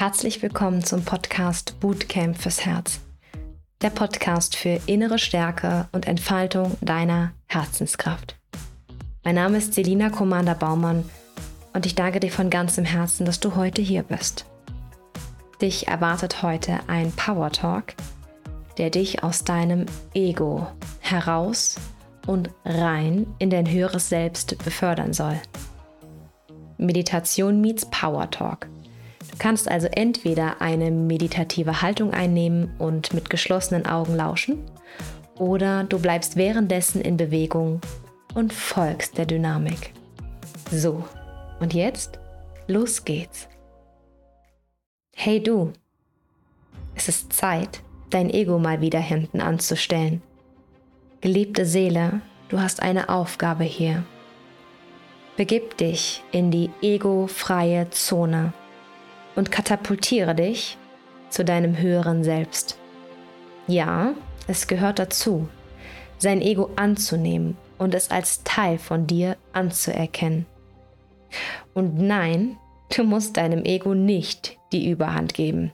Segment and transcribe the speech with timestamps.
[0.00, 3.00] Herzlich willkommen zum Podcast Bootcamp fürs Herz.
[3.82, 8.34] Der Podcast für innere Stärke und Entfaltung deiner Herzenskraft.
[9.24, 11.04] Mein Name ist Selina Commander Baumann
[11.74, 14.46] und ich danke dir von ganzem Herzen, dass du heute hier bist.
[15.60, 17.92] Dich erwartet heute ein Power Talk,
[18.78, 20.66] der dich aus deinem Ego
[21.00, 21.76] heraus
[22.26, 25.38] und rein in dein höheres Selbst befördern soll.
[26.78, 28.66] Meditation meets Power Talk–
[29.40, 34.58] kannst also entweder eine meditative Haltung einnehmen und mit geschlossenen Augen lauschen,
[35.36, 37.80] oder du bleibst währenddessen in Bewegung
[38.34, 39.94] und folgst der Dynamik.
[40.70, 41.04] So,
[41.58, 42.20] und jetzt,
[42.68, 43.48] los geht's.
[45.16, 45.72] Hey du,
[46.94, 50.20] es ist Zeit, dein Ego mal wieder hinten anzustellen.
[51.22, 52.20] Geliebte Seele,
[52.50, 54.04] du hast eine Aufgabe hier.
[55.38, 58.52] Begib dich in die egofreie Zone
[59.40, 60.76] und katapultiere dich
[61.30, 62.78] zu deinem höheren Selbst.
[63.66, 64.12] Ja,
[64.46, 65.48] es gehört dazu,
[66.18, 70.44] sein Ego anzunehmen und es als Teil von dir anzuerkennen.
[71.72, 72.58] Und nein,
[72.94, 75.72] du musst deinem Ego nicht die Überhand geben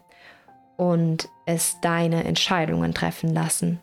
[0.77, 3.81] und es deine Entscheidungen treffen lassen.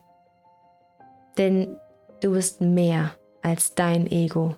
[1.38, 1.76] Denn
[2.22, 4.56] du bist mehr als dein Ego.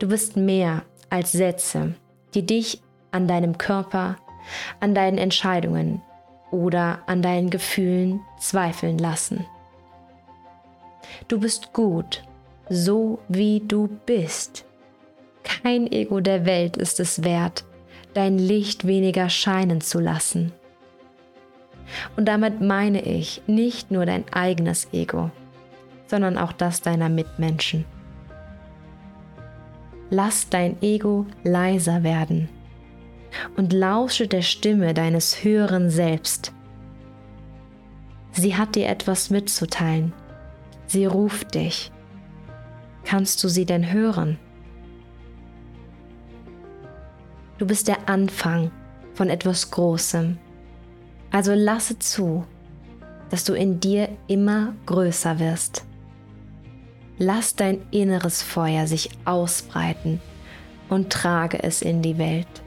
[0.00, 1.94] Du bist mehr als Sätze,
[2.34, 4.16] die dich an deinem Körper,
[4.80, 6.02] an deinen Entscheidungen
[6.50, 9.46] oder an deinen Gefühlen zweifeln lassen.
[11.28, 12.22] Du bist gut,
[12.68, 14.64] so wie du bist.
[15.42, 17.64] Kein Ego der Welt ist es wert,
[18.14, 20.52] dein Licht weniger scheinen zu lassen.
[22.16, 25.30] Und damit meine ich nicht nur dein eigenes Ego,
[26.06, 27.84] sondern auch das deiner Mitmenschen.
[30.10, 32.48] Lass dein Ego leiser werden
[33.56, 36.52] und lausche der Stimme deines höheren Selbst.
[38.32, 40.12] Sie hat dir etwas mitzuteilen.
[40.86, 41.92] Sie ruft dich.
[43.04, 44.38] Kannst du sie denn hören?
[47.58, 48.70] Du bist der Anfang
[49.14, 50.38] von etwas Großem.
[51.30, 52.44] Also lasse zu,
[53.30, 55.84] dass du in dir immer größer wirst.
[57.18, 60.20] Lass dein inneres Feuer sich ausbreiten
[60.88, 62.62] und trage es in die Welt.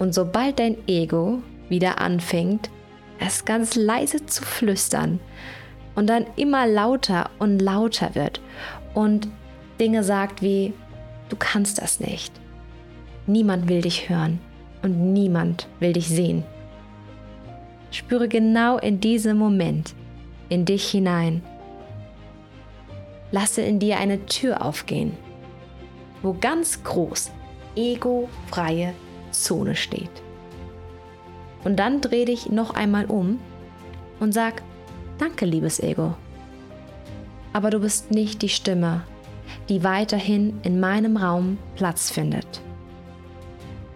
[0.00, 2.70] Und sobald dein Ego wieder anfängt,
[3.18, 5.20] es ganz leise zu flüstern
[5.94, 8.40] und dann immer lauter und lauter wird
[8.94, 9.28] und
[9.78, 10.72] Dinge sagt wie,
[11.28, 12.32] du kannst das nicht.
[13.26, 14.40] Niemand will dich hören
[14.82, 16.44] und niemand will dich sehen.
[17.90, 19.94] Spüre genau in diesem Moment
[20.48, 21.42] in dich hinein.
[23.32, 25.12] Lasse in dir eine Tür aufgehen,
[26.22, 27.30] wo ganz groß
[27.76, 28.94] egofreie
[29.32, 30.10] Zone steht.
[31.64, 33.38] Und dann dreh dich noch einmal um
[34.18, 34.62] und sag,
[35.18, 36.14] danke liebes Ego.
[37.52, 39.02] Aber du bist nicht die Stimme,
[39.68, 42.60] die weiterhin in meinem Raum Platz findet.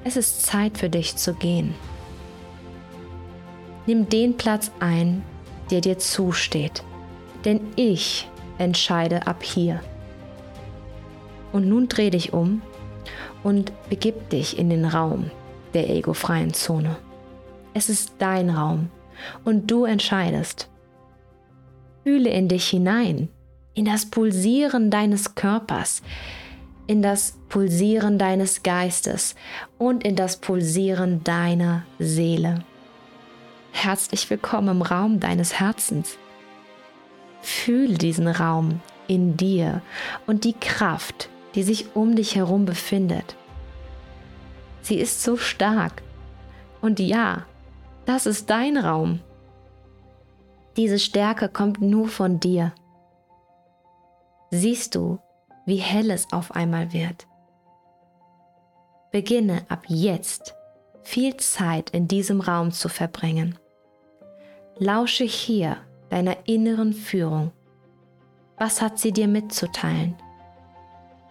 [0.03, 1.75] Es ist Zeit für dich zu gehen.
[3.87, 5.23] Nimm den Platz ein,
[5.71, 6.83] der dir zusteht,
[7.45, 8.29] denn ich
[8.59, 9.81] entscheide ab hier.
[11.53, 12.63] Und nun dreh dich um
[13.45, 15.31] und begib dich in den Raum
[15.75, 16.97] der egofreien Zone.
[17.75, 18.91] Es ist dein Raum
[19.45, 20.69] und du entscheidest.
[22.03, 23.29] Fühle in dich hinein,
[23.75, 26.03] in das Pulsieren deines Körpers,
[26.87, 29.35] in das Pulsieren deines Geistes
[29.79, 32.65] und in das Pulsieren deiner Seele.
[33.73, 36.19] Herzlich willkommen im Raum deines Herzens.
[37.43, 39.83] Fühle diesen Raum in dir
[40.27, 43.37] und die Kraft, die sich um dich herum befindet.
[44.83, 46.03] Sie ist so stark.
[46.81, 47.47] Und ja,
[48.05, 49.21] das ist dein Raum.
[50.77, 52.73] Diese Stärke kommt nur von dir.
[54.51, 55.19] Siehst du,
[55.67, 57.27] wie hell es auf einmal wird?
[59.11, 60.55] Beginne ab jetzt
[61.03, 63.59] viel Zeit in diesem Raum zu verbringen.
[64.77, 65.77] Lausche hier
[66.11, 67.53] deiner inneren Führung.
[68.59, 70.17] Was hat sie dir mitzuteilen?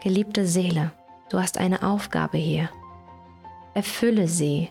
[0.03, 0.91] Geliebte Seele,
[1.29, 2.69] du hast eine Aufgabe hier.
[3.73, 4.67] Erfülle sie,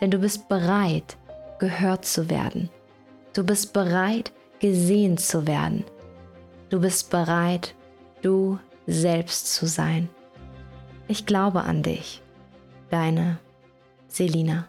[0.00, 1.16] denn du bist bereit,
[1.60, 2.68] gehört zu werden.
[3.34, 5.84] Du bist bereit, gesehen zu werden.
[6.70, 7.76] Du bist bereit,
[8.20, 8.58] du
[8.88, 10.08] selbst zu sein.
[11.06, 12.20] Ich glaube an dich,
[12.90, 13.38] deine
[14.08, 14.66] Selina.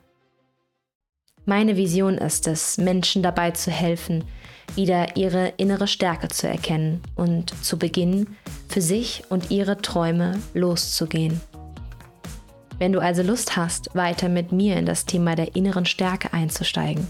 [1.46, 4.24] Meine Vision ist es, Menschen dabei zu helfen,
[4.76, 8.38] wieder ihre innere Stärke zu erkennen und zu beginnen,
[8.68, 11.42] für sich und ihre Träume loszugehen.
[12.78, 17.08] Wenn du also Lust hast, weiter mit mir in das Thema der inneren Stärke einzusteigen,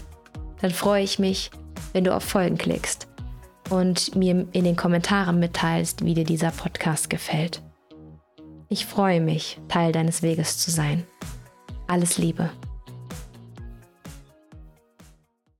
[0.60, 1.50] dann freue ich mich,
[1.92, 3.06] wenn du auf Folgen klickst
[3.70, 7.62] und mir in den Kommentaren mitteilst, wie dir dieser Podcast gefällt.
[8.68, 11.04] Ich freue mich, Teil deines Weges zu sein.
[11.86, 12.50] Alles Liebe.